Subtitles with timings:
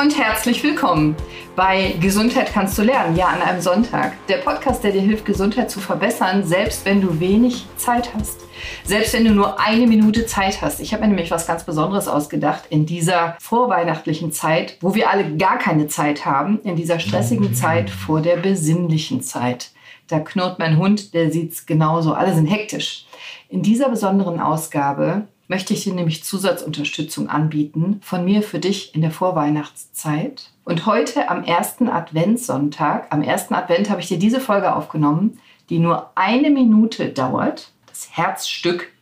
[0.00, 1.16] und herzlich willkommen
[1.56, 4.12] bei Gesundheit kannst du lernen, ja an einem Sonntag.
[4.28, 8.42] Der Podcast, der dir hilft, Gesundheit zu verbessern, selbst wenn du wenig Zeit hast.
[8.84, 10.78] Selbst wenn du nur eine Minute Zeit hast.
[10.78, 15.36] Ich habe mir nämlich was ganz Besonderes ausgedacht in dieser vorweihnachtlichen Zeit, wo wir alle
[15.36, 19.72] gar keine Zeit haben, in dieser stressigen Zeit vor der besinnlichen Zeit.
[20.06, 22.12] Da knurrt mein Hund, der sieht's genauso.
[22.12, 23.06] Alle sind hektisch.
[23.48, 29.00] In dieser besonderen Ausgabe möchte ich dir nämlich Zusatzunterstützung anbieten von mir für dich in
[29.00, 30.50] der Vorweihnachtszeit.
[30.64, 35.40] Und heute am ersten Adventssonntag, am ersten Advent habe ich dir diese Folge aufgenommen,
[35.70, 37.70] die nur eine Minute dauert.
[37.86, 38.92] Das Herzstück,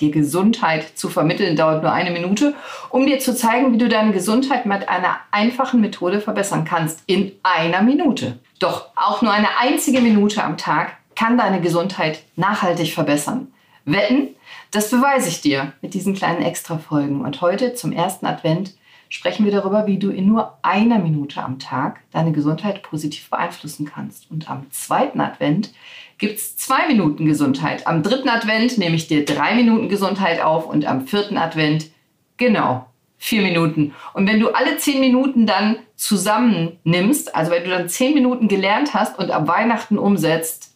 [0.00, 2.54] dir Gesundheit zu vermitteln, dauert nur eine Minute,
[2.90, 7.02] um dir zu zeigen, wie du deine Gesundheit mit einer einfachen Methode verbessern kannst.
[7.06, 8.38] In einer Minute.
[8.60, 13.48] Doch auch nur eine einzige Minute am Tag kann deine Gesundheit nachhaltig verbessern.
[13.86, 14.34] Wetten,
[14.72, 17.22] das beweise ich dir mit diesen kleinen Extra-Folgen.
[17.22, 18.74] Und heute zum ersten Advent
[19.08, 23.86] sprechen wir darüber, wie du in nur einer Minute am Tag deine Gesundheit positiv beeinflussen
[23.86, 24.30] kannst.
[24.30, 25.72] Und am zweiten Advent
[26.18, 27.86] gibt es zwei Minuten Gesundheit.
[27.86, 31.90] Am dritten Advent nehme ich dir drei Minuten Gesundheit auf und am vierten Advent
[32.36, 32.86] genau
[33.18, 33.94] vier Minuten.
[34.14, 38.48] Und wenn du alle zehn Minuten dann zusammen nimmst, also wenn du dann zehn Minuten
[38.48, 40.74] gelernt hast und ab Weihnachten umsetzt,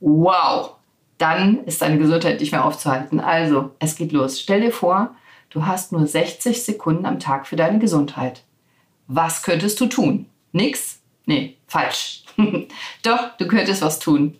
[0.00, 0.77] wow,
[1.18, 3.20] dann ist deine Gesundheit nicht mehr aufzuhalten.
[3.20, 4.40] Also, es geht los.
[4.40, 5.14] Stell dir vor,
[5.50, 8.44] du hast nur 60 Sekunden am Tag für deine Gesundheit.
[9.08, 10.26] Was könntest du tun?
[10.52, 11.00] Nix?
[11.26, 12.24] Nee, falsch.
[13.02, 14.36] Doch, du könntest was tun.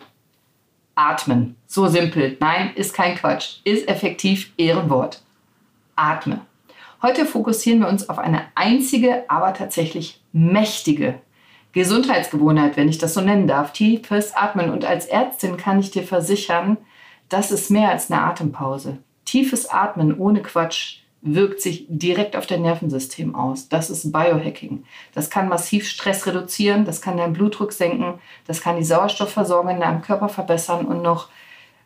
[0.95, 1.55] Atmen.
[1.67, 2.37] So simpel.
[2.39, 3.57] Nein, ist kein Quatsch.
[3.63, 5.21] Ist effektiv Ehrenwort.
[5.95, 6.41] Atme.
[7.01, 11.19] Heute fokussieren wir uns auf eine einzige, aber tatsächlich mächtige
[11.79, 14.69] Gesundheitsgewohnheit, wenn ich das so nennen darf, tiefes Atmen.
[14.69, 16.75] Und als Ärztin kann ich dir versichern,
[17.29, 18.97] das ist mehr als eine Atempause.
[19.23, 23.69] Tiefes Atmen ohne Quatsch wirkt sich direkt auf dein Nervensystem aus.
[23.69, 24.83] Das ist Biohacking.
[25.13, 28.15] Das kann massiv Stress reduzieren, das kann deinen Blutdruck senken,
[28.45, 31.29] das kann die Sauerstoffversorgung in deinem Körper verbessern und noch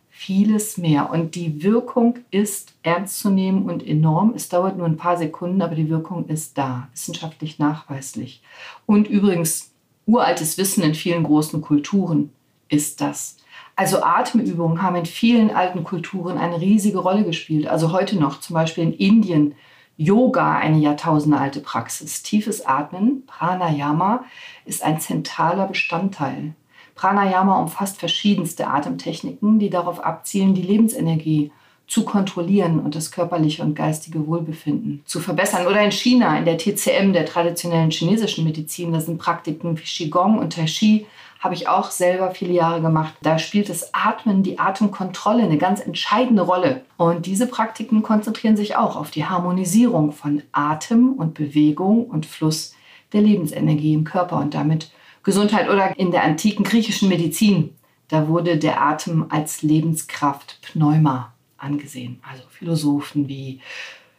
[0.09, 1.11] vieles mehr.
[1.11, 4.33] Und die Wirkung ist ernst zu nehmen und enorm.
[4.35, 8.41] Es dauert nur ein paar Sekunden, aber die Wirkung ist da, wissenschaftlich nachweislich.
[8.87, 9.72] Und übrigens,
[10.05, 12.31] uraltes Wissen in vielen großen Kulturen
[12.69, 13.37] ist das.
[13.75, 17.67] Also Atemübungen haben in vielen alten Kulturen eine riesige Rolle gespielt.
[17.67, 19.55] Also heute noch, zum Beispiel in Indien,
[19.97, 22.23] Yoga, eine jahrtausendealte Praxis.
[22.23, 24.25] Tiefes Atmen, Pranayama,
[24.65, 26.55] ist ein zentraler Bestandteil.
[26.95, 31.51] Pranayama umfasst verschiedenste Atemtechniken, die darauf abzielen, die Lebensenergie
[31.93, 35.67] zu kontrollieren und das körperliche und geistige Wohlbefinden zu verbessern.
[35.67, 40.39] Oder in China, in der TCM, der traditionellen chinesischen Medizin, da sind Praktiken wie Qigong
[40.39, 41.05] und Tai Chi,
[41.39, 43.13] habe ich auch selber viele Jahre gemacht.
[43.21, 46.81] Da spielt das Atmen, die Atemkontrolle eine ganz entscheidende Rolle.
[46.97, 52.73] Und diese Praktiken konzentrieren sich auch auf die Harmonisierung von Atem und Bewegung und Fluss
[53.11, 54.89] der Lebensenergie im Körper und damit
[55.21, 55.69] Gesundheit.
[55.69, 57.75] Oder in der antiken griechischen Medizin,
[58.07, 61.32] da wurde der Atem als Lebenskraft Pneuma
[61.63, 62.19] angesehen.
[62.29, 63.59] Also Philosophen wie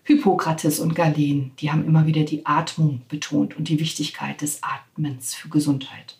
[0.04, 5.34] Hippokrates und Galen, die haben immer wieder die Atmung betont und die Wichtigkeit des Atmens
[5.34, 6.18] für Gesundheit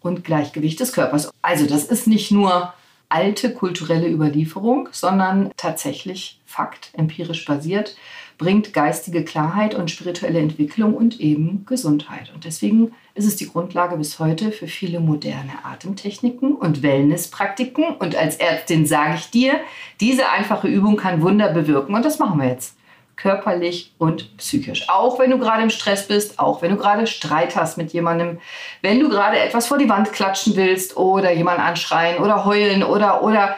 [0.00, 1.30] und Gleichgewicht des Körpers.
[1.42, 2.72] Also das ist nicht nur
[3.08, 7.96] alte kulturelle Überlieferung, sondern tatsächlich Fakt, empirisch basiert,
[8.38, 12.32] bringt geistige Klarheit und spirituelle Entwicklung und eben Gesundheit.
[12.32, 17.96] Und deswegen ist es die Grundlage bis heute für viele moderne Atemtechniken und Wellnesspraktiken.
[17.98, 19.60] Und als Ärztin sage ich dir,
[20.00, 21.94] diese einfache Übung kann Wunder bewirken.
[21.94, 22.77] Und das machen wir jetzt.
[23.20, 24.88] Körperlich und psychisch.
[24.88, 28.38] Auch wenn du gerade im Stress bist, auch wenn du gerade Streit hast mit jemandem,
[28.80, 33.24] wenn du gerade etwas vor die Wand klatschen willst oder jemanden anschreien oder heulen oder,
[33.24, 33.56] oder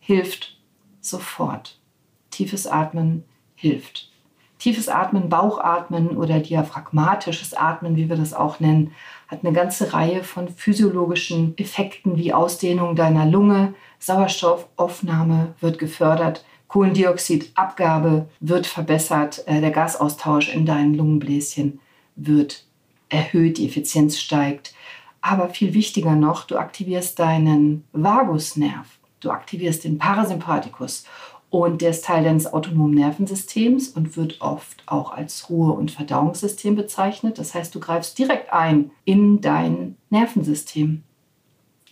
[0.00, 0.58] hilft
[1.00, 1.78] sofort.
[2.30, 3.24] Tiefes Atmen
[3.54, 4.10] hilft.
[4.58, 8.92] Tiefes Atmen, Bauchatmen oder diaphragmatisches Atmen, wie wir das auch nennen,
[9.28, 18.28] hat eine ganze Reihe von physiologischen Effekten wie Ausdehnung deiner Lunge, Sauerstoffaufnahme wird gefördert, Kohlendioxidabgabe
[18.40, 21.80] wird verbessert, äh, der Gasaustausch in deinen Lungenbläschen
[22.16, 22.64] wird
[23.08, 24.74] erhöht, die Effizienz steigt.
[25.20, 31.04] Aber viel wichtiger noch, du aktivierst deinen Vagusnerv, du aktivierst den Parasympathikus
[31.50, 36.74] und der ist Teil deines autonomen Nervensystems und wird oft auch als Ruhe- und Verdauungssystem
[36.74, 37.38] bezeichnet.
[37.38, 41.02] Das heißt, du greifst direkt ein in dein Nervensystem,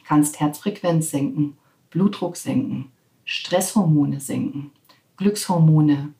[0.05, 1.57] kannst Herzfrequenz senken,
[1.91, 2.91] Blutdruck senken,
[3.25, 4.71] Stresshormone senken,
[5.17, 6.11] Glückshormone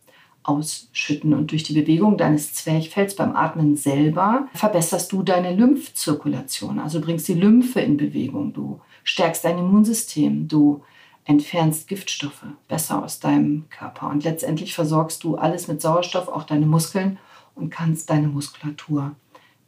[0.43, 7.01] ausschütten und durch die Bewegung deines Zwerchfells beim Atmen selber verbesserst du deine Lymphzirkulation, also
[7.01, 10.83] bringst die Lymphe in Bewegung, du stärkst dein Immunsystem, du
[11.25, 14.09] entfernst Giftstoffe besser aus deinem Körper.
[14.09, 17.19] Und letztendlich versorgst du alles mit Sauerstoff, auch deine Muskeln
[17.55, 19.13] und kannst deine Muskulatur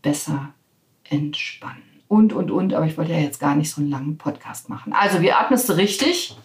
[0.03, 0.51] besser
[1.05, 1.83] entspannen.
[2.09, 4.93] Und, und, und, aber ich wollte ja jetzt gar nicht so einen langen Podcast machen.
[4.93, 6.37] Also, wie atmest du richtig?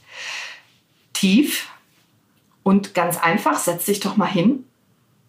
[1.21, 1.69] Tief
[2.63, 4.65] und ganz einfach, setz dich doch mal hin,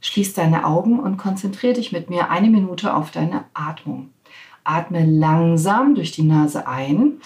[0.00, 4.08] schließ deine Augen und konzentriere dich mit mir eine Minute auf deine Atmung.
[4.64, 7.20] Atme langsam durch die Nase ein,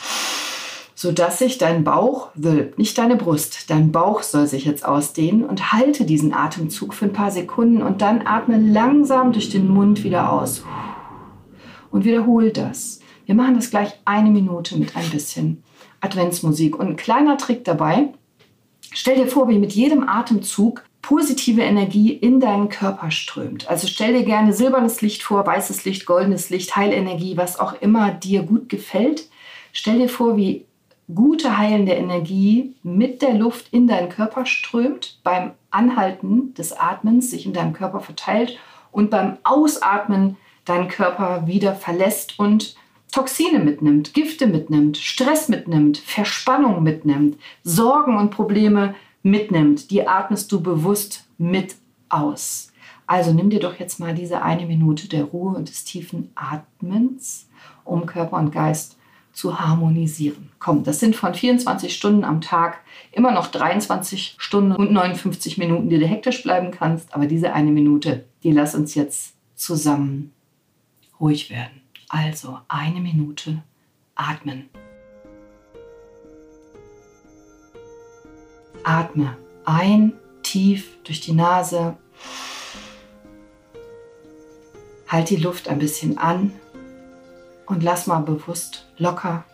[0.96, 3.70] sodass sich dein Bauch wölbt, nicht deine Brust.
[3.70, 8.02] Dein Bauch soll sich jetzt ausdehnen und halte diesen Atemzug für ein paar Sekunden und
[8.02, 10.64] dann atme langsam durch den Mund wieder aus.
[11.92, 12.98] Und wiederhole das.
[13.26, 15.62] Wir machen das gleich eine Minute mit ein bisschen
[16.00, 16.76] Adventsmusik.
[16.76, 18.08] Und ein kleiner Trick dabei,
[19.06, 23.70] stell dir vor, wie mit jedem Atemzug positive Energie in deinen Körper strömt.
[23.70, 28.10] Also stell dir gerne silbernes Licht vor, weißes Licht, goldenes Licht, Heilenergie, was auch immer
[28.10, 29.28] dir gut gefällt.
[29.72, 30.64] Stell dir vor, wie
[31.14, 37.46] gute heilende Energie mit der Luft in deinen Körper strömt, beim Anhalten des Atmens sich
[37.46, 38.58] in deinem Körper verteilt
[38.90, 42.74] und beim Ausatmen deinen Körper wieder verlässt und
[43.16, 50.60] Toxine mitnimmt, Gifte mitnimmt, Stress mitnimmt, Verspannung mitnimmt, Sorgen und Probleme mitnimmt, die atmest du
[50.60, 51.76] bewusst mit
[52.10, 52.74] aus.
[53.06, 57.48] Also nimm dir doch jetzt mal diese eine Minute der Ruhe und des tiefen Atmens,
[57.86, 58.98] um Körper und Geist
[59.32, 60.50] zu harmonisieren.
[60.58, 62.80] Komm, das sind von 24 Stunden am Tag
[63.12, 67.14] immer noch 23 Stunden und 59 Minuten, die du hektisch bleiben kannst.
[67.14, 70.34] Aber diese eine Minute, die lass uns jetzt zusammen
[71.18, 71.85] ruhig werden.
[72.08, 73.62] Also eine Minute
[74.14, 74.68] atmen.
[78.84, 80.12] Atme ein,
[80.42, 81.96] tief durch die Nase.
[85.08, 86.52] Halt die Luft ein bisschen an
[87.66, 89.44] und lass mal bewusst locker.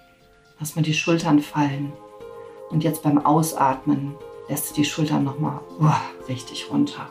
[0.60, 1.92] Lass mal die Schultern fallen.
[2.70, 4.14] Und jetzt beim Ausatmen
[4.48, 5.90] lässt du die Schultern nochmal uh,
[6.28, 7.08] richtig runter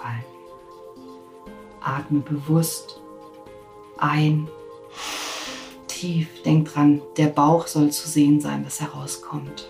[0.00, 0.24] fallen.
[1.80, 3.00] Atme bewusst
[3.98, 4.48] ein.
[5.98, 6.28] Tief.
[6.44, 9.68] Denk dran, der Bauch soll zu sehen sein, was herauskommt.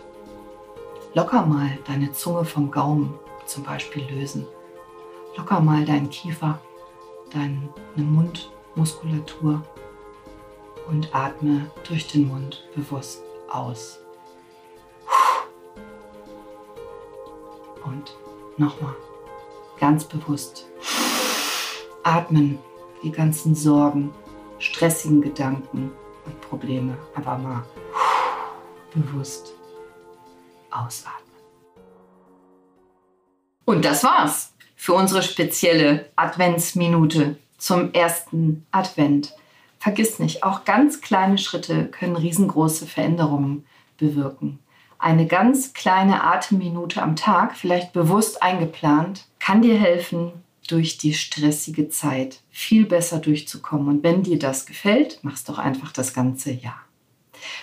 [1.15, 3.15] Locker mal deine Zunge vom Gaumen
[3.47, 4.47] zum Beispiel lösen.
[5.39, 6.61] Locker mal deinen Kiefer,
[7.33, 9.63] deine Mundmuskulatur
[10.91, 13.99] und atme durch den Mund bewusst aus.
[17.87, 18.15] Und
[18.59, 18.97] nochmal
[19.81, 20.67] ganz bewusst
[22.03, 22.59] atmen,
[23.03, 24.13] die ganzen Sorgen,
[24.59, 25.91] stressigen Gedanken
[26.29, 27.65] und Probleme einfach mal
[28.95, 29.53] bewusst
[30.71, 31.29] ausatmen.
[33.65, 39.35] Und das war's für unsere spezielle Adventsminute zum ersten Advent.
[39.79, 43.67] Vergiss nicht, auch ganz kleine Schritte können riesengroße Veränderungen
[43.97, 44.59] bewirken.
[44.99, 50.33] Eine ganz kleine Atemminute am Tag, vielleicht bewusst eingeplant, kann dir helfen,
[50.69, 53.88] durch die stressige Zeit viel besser durchzukommen.
[53.88, 56.81] Und wenn dir das gefällt, mach's doch einfach das ganze Jahr.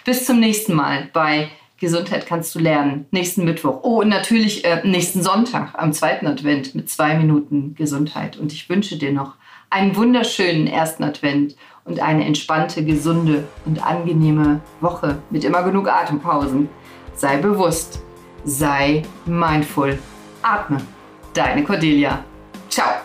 [0.03, 3.05] Bis zum nächsten Mal bei Gesundheit kannst du lernen.
[3.11, 3.81] Nächsten Mittwoch.
[3.83, 8.37] Oh, und natürlich äh, nächsten Sonntag am zweiten Advent mit zwei Minuten Gesundheit.
[8.37, 9.35] Und ich wünsche dir noch
[9.69, 16.69] einen wunderschönen ersten Advent und eine entspannte, gesunde und angenehme Woche mit immer genug Atempausen.
[17.13, 17.99] Sei bewusst,
[18.45, 19.99] sei mindful.
[20.41, 20.81] Atme.
[21.33, 22.23] Deine Cordelia.
[22.75, 23.04] Tchau!